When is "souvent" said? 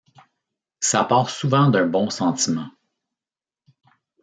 1.29-1.69